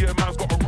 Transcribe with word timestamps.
Yeah, 0.00 0.14
man's 0.16 0.34
got 0.38 0.50
a 0.50 0.59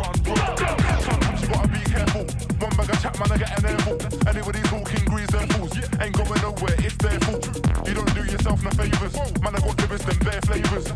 leave 8.83 9.43
man 9.43 9.55
I 9.55 9.61
got 9.61 9.77
given 9.77 9.99
them 9.99 10.19
bare 10.19 10.41
slavers. 10.43 10.87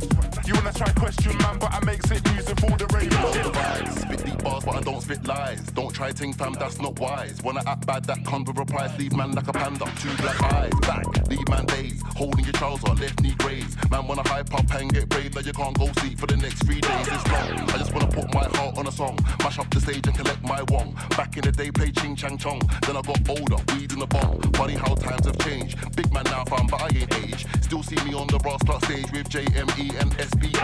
You 0.46 0.54
wanna 0.54 0.72
try 0.72 0.92
question, 0.92 1.36
man, 1.38 1.58
but 1.58 1.72
i 1.72 1.80
make 1.84 2.04
it 2.04 2.26
useful 2.34 2.76
the 2.76 2.86
rap 2.86 3.88
spit 3.98 4.24
deep 4.24 4.42
bars, 4.42 4.64
but 4.64 4.76
i 4.76 4.80
don't 4.80 5.00
spit 5.00 5.26
lies 5.26 5.60
don't 5.72 5.92
try 5.92 6.12
think 6.12 6.36
fam 6.36 6.54
that's 6.54 6.80
not 6.80 6.98
wise 6.98 7.42
wanna 7.42 7.62
act 7.66 7.86
bad 7.86 8.04
that 8.04 8.24
convertible 8.24 8.66
Leave 8.98 9.14
man 9.14 9.32
like 9.32 9.48
a 9.48 9.52
panda. 9.52 9.84
Two 10.00 10.08
black 10.22 10.42
eyes, 10.54 10.72
back, 10.80 11.28
leave 11.28 11.48
man 11.48 11.66
days. 11.66 12.02
Holding 12.16 12.44
your 12.44 12.52
trouser, 12.54 12.94
left 12.94 13.20
knee 13.20 13.34
graze. 13.38 13.76
Man 13.90 14.06
wanna 14.06 14.26
hype 14.26 14.52
up 14.54 14.72
and 14.74 14.92
get 14.92 15.08
paid 15.10 15.34
like 15.34 15.44
you 15.44 15.52
can't 15.52 15.78
go 15.78 15.90
sleep 16.00 16.18
for 16.18 16.26
the 16.26 16.36
next 16.36 16.64
three 16.64 16.80
days. 16.80 17.08
It's 17.08 17.26
long. 17.30 17.70
I 17.70 17.78
just 17.78 17.92
wanna 17.92 18.08
put 18.08 18.32
my 18.32 18.44
heart 18.56 18.78
on 18.78 18.86
a 18.86 18.92
song, 18.92 19.18
mash 19.40 19.58
up 19.58 19.68
the 19.70 19.80
stage 19.80 20.06
and 20.06 20.16
collect 20.16 20.42
my 20.42 20.62
wong. 20.68 20.94
Back 21.10 21.36
in 21.36 21.42
the 21.42 21.52
day, 21.52 21.70
play 21.70 21.90
ching 21.90 22.15
chang 22.16 22.38
chong. 22.38 22.60
Then 22.86 22.96
I 22.96 23.02
got 23.02 23.28
older, 23.28 23.56
weed 23.74 23.92
in 23.92 24.00
the 24.00 24.06
bong. 24.06 24.40
Funny 24.54 24.74
how 24.74 24.94
times 24.94 25.26
have 25.26 25.38
changed. 25.38 25.76
Big 25.94 26.10
man 26.12 26.24
now, 26.24 26.44
fam, 26.44 26.66
but 26.66 26.80
I 26.80 26.88
ain't 26.88 27.14
age. 27.22 27.46
Still 27.60 27.82
see 27.82 27.96
me 28.04 28.14
on 28.14 28.26
the 28.28 28.38
brass 28.38 28.60
start 28.62 28.82
stage 28.84 29.12
with 29.12 29.28
JME 29.28 30.00
and 30.00 30.10
SB. 30.16 30.56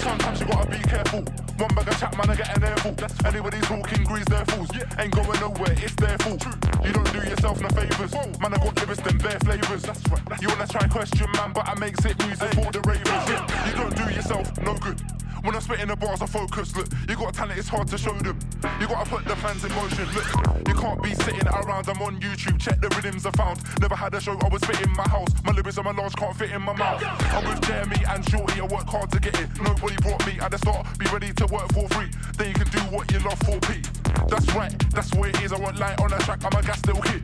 Sometimes 0.00 0.40
you 0.40 0.46
gotta 0.46 0.70
be 0.70 0.78
careful 0.78 1.20
One 1.58 1.74
bag 1.74 1.88
of 1.88 2.00
chat, 2.00 2.16
man, 2.16 2.30
I 2.30 2.36
get 2.36 2.56
an 2.56 2.62
airful. 2.62 3.26
Anybody 3.26 3.60
talking 3.60 4.04
grease 4.04 4.24
their 4.24 4.44
fools. 4.46 4.70
Ain't 4.98 5.12
going 5.12 5.40
nowhere, 5.40 5.76
it's 5.76 5.94
their 5.96 6.16
fault. 6.18 6.44
You 6.82 6.92
don't 6.92 7.12
do 7.12 7.20
yourself 7.28 7.60
no 7.60 7.68
favors. 7.68 8.12
Man, 8.40 8.54
I 8.54 8.56
got 8.56 8.76
lyrics, 8.80 9.02
them 9.02 9.18
bare 9.18 9.38
flavors. 9.40 9.84
You 10.40 10.48
wanna 10.48 10.66
try 10.66 10.88
question, 10.88 11.28
man, 11.36 11.52
but 11.52 11.68
I 11.68 11.74
makes 11.78 12.04
it 12.04 12.16
music 12.24 12.52
for 12.56 12.72
the 12.72 12.80
ravers. 12.88 13.24
You 13.68 13.74
don't 13.76 13.96
do 13.96 14.14
yourself 14.14 14.48
no 14.62 14.74
good. 14.74 15.00
When 15.42 15.54
I'm 15.54 15.60
spitting 15.60 15.88
the 15.88 15.96
bars, 15.96 16.22
I 16.22 16.26
focus. 16.26 16.74
Look, 16.74 16.88
you 17.08 17.14
got 17.14 17.34
talent, 17.34 17.58
it's 17.58 17.68
hard 17.68 17.86
to 17.88 17.98
show 17.98 18.12
them. 18.14 18.38
You 18.80 18.86
gotta 18.88 19.08
put 19.08 19.24
the 19.24 19.36
fans 19.36 19.64
in 19.64 19.72
motion. 19.74 20.06
Look, 20.14 20.68
you 20.68 20.74
can't 20.74 21.02
be 21.02 21.14
sitting 21.14 21.46
around. 21.48 21.88
I'm 21.88 22.02
on 22.02 22.20
YouTube, 22.20 22.60
check 22.60 22.80
the 22.80 22.88
rhythms 22.90 23.26
I 23.26 23.30
found. 23.30 23.60
Never 23.80 23.96
had 23.96 24.14
a 24.14 24.20
show, 24.20 24.38
I 24.38 24.48
was 24.48 24.62
spitting 24.62 24.90
in 24.90 24.96
my 24.96 25.08
house. 25.08 25.28
My 25.44 25.52
lyrics 25.52 25.76
and 25.76 25.84
my 25.84 25.92
large 25.92 26.14
can't 26.16 26.36
fit 26.36 26.50
in 26.50 26.62
my 26.62 26.74
mouth. 26.74 27.02
I'm 27.32 27.44
with 27.48 27.60
Jeremy 27.62 28.02
and 28.08 28.28
Shorty, 28.28 28.60
I 28.60 28.66
work 28.66 28.86
hard 28.86 29.10
to 29.12 29.20
get 29.20 29.38
it. 29.40 29.48
Nobody 29.60 29.96
brought 29.96 30.26
me 30.26 30.38
at 30.40 30.50
the 30.50 30.58
start, 30.58 30.86
be 30.98 31.06
ready 31.06 31.32
to 31.32 31.46
work 31.46 31.72
for 31.72 31.88
free. 31.88 32.10
Then 32.36 32.48
you 32.48 32.54
can 32.54 32.68
do 32.68 32.80
what 32.94 33.10
you 33.12 33.18
love 33.20 33.38
for 33.40 33.58
P. 33.60 33.82
That's 34.28 34.54
right, 34.54 34.74
that's 34.90 35.14
what 35.14 35.28
it 35.30 35.40
is. 35.42 35.52
I 35.52 35.58
want 35.58 35.78
light 35.78 36.00
on 36.00 36.10
the 36.10 36.16
track, 36.16 36.44
I'm 36.44 36.58
a 36.58 36.62
gas 36.62 36.84
little 36.86 37.02
kid. 37.02 37.22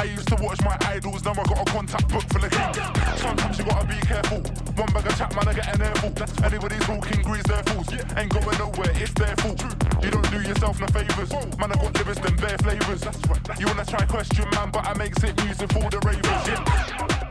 I 0.00 0.04
used 0.04 0.28
to 0.28 0.36
watch 0.36 0.58
my 0.64 0.74
idols, 0.80 1.22
now 1.26 1.32
I 1.32 1.44
got 1.44 1.60
a 1.60 1.64
contact 1.70 2.08
book 2.08 2.22
full 2.32 2.42
of 2.42 2.50
kings. 2.50 3.20
Sometimes 3.20 3.58
you 3.58 3.64
gotta 3.64 3.86
be 3.86 4.00
careful. 4.00 4.38
One 4.80 4.90
bag 4.94 5.06
of 5.06 5.18
chat, 5.18 5.36
man, 5.36 5.46
I 5.46 5.52
get 5.52 5.74
an 5.74 5.82
airful. 5.82 6.42
Anybody 6.42 6.78
talking 6.78 7.22
grease 7.22 7.42
their 7.42 7.62
fools. 7.64 7.92
Ain't 8.16 8.32
going 8.32 8.56
nowhere, 8.56 8.92
it's 8.94 9.12
their 9.12 9.36
fault. 9.36 9.62
You 10.02 10.10
don't 10.10 10.30
do 10.30 10.40
yourself 10.40 10.80
no 10.80 10.86
favors. 10.86 11.30
Man, 11.58 11.72
I 11.72 11.74
got 11.74 11.94
lyrics, 11.94 12.18
them 12.18 12.36
bare 12.36 12.56
flavors. 12.56 13.04
You 13.60 13.66
wanna 13.66 13.84
try 13.84 14.06
question, 14.06 14.48
man, 14.54 14.70
but 14.70 14.86
I 14.86 14.94
makes 14.94 15.22
it 15.22 15.36
music 15.44 15.70
for 15.70 15.90
the 15.90 15.98
ravers. 15.98 16.48
Yeah. 16.48 17.29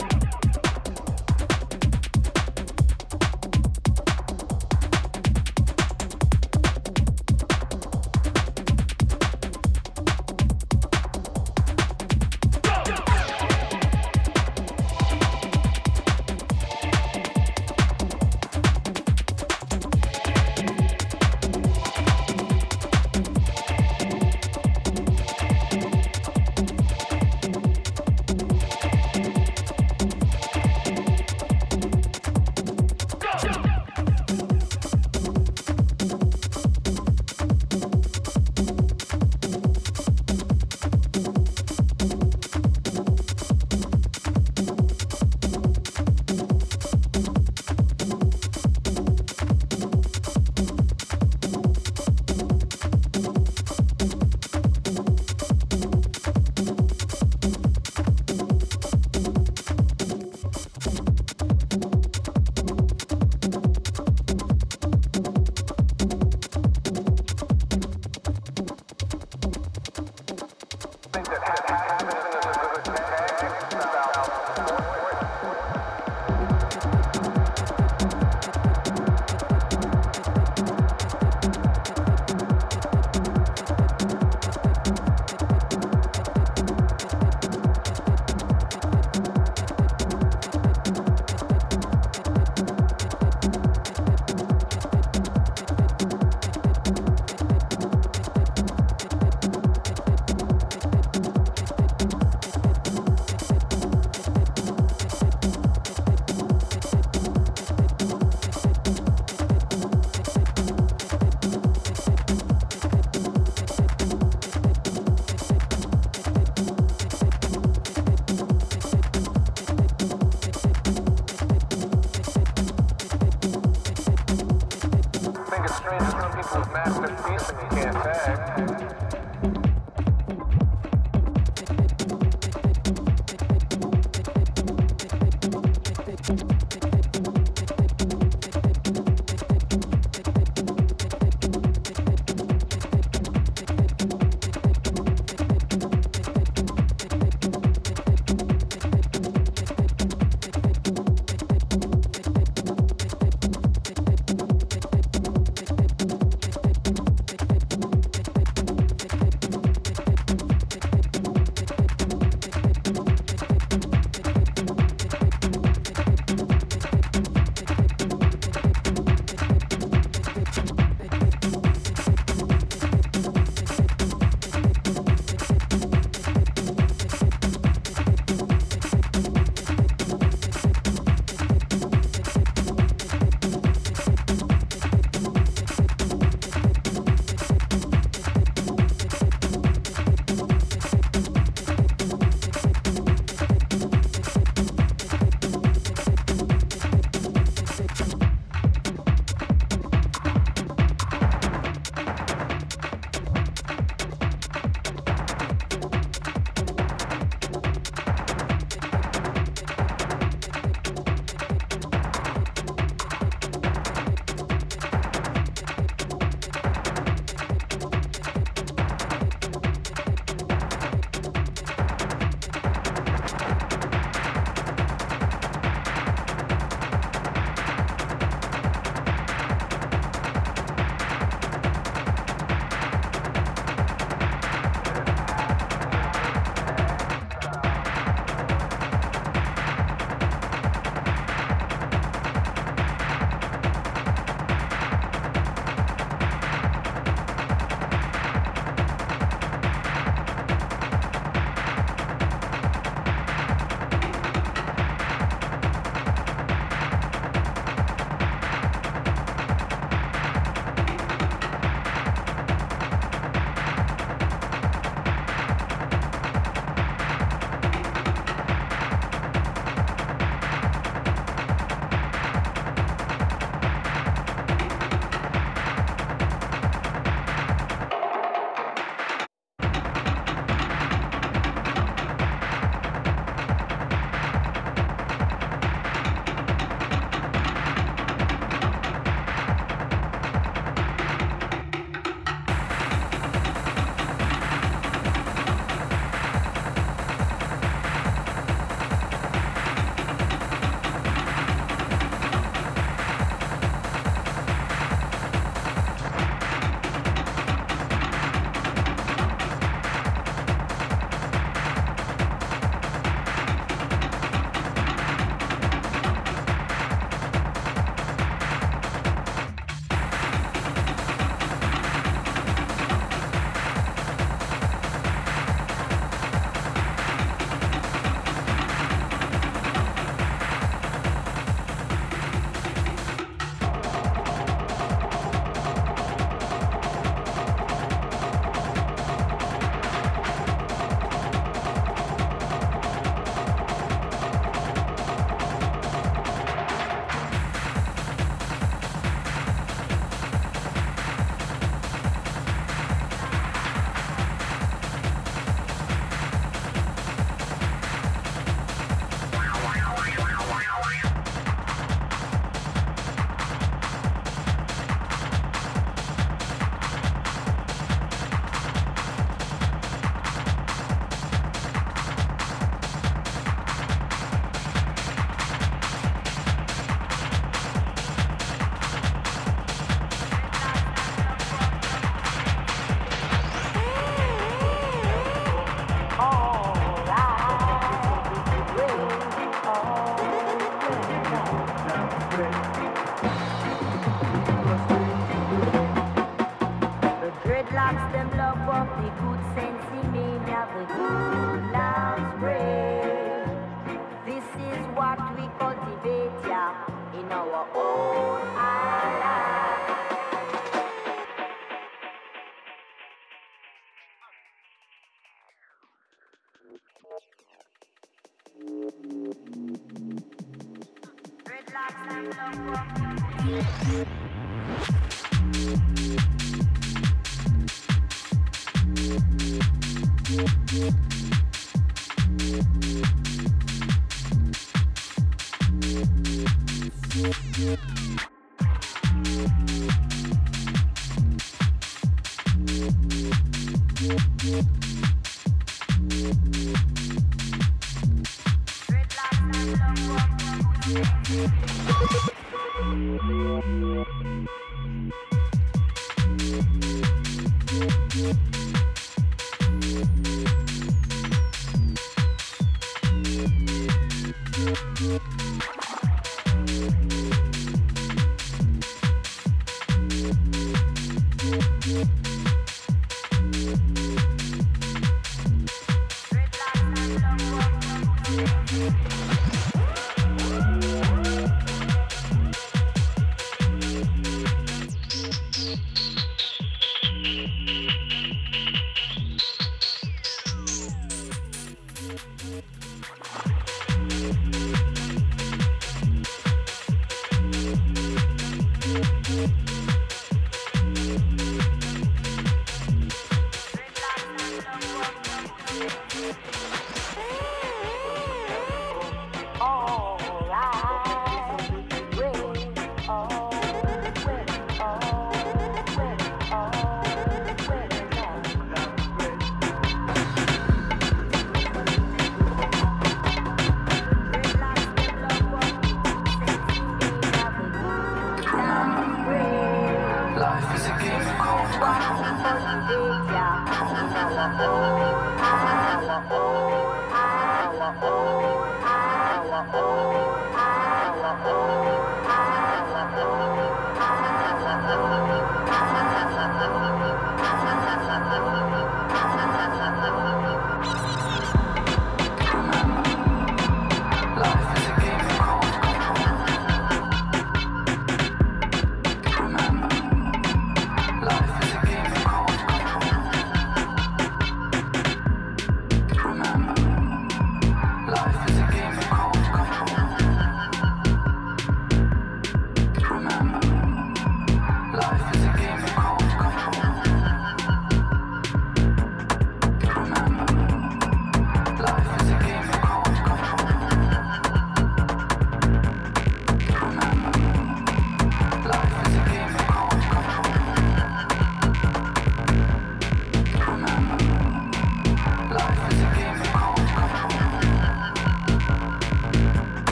Thank 422.51 423.87
you. 423.93 424.18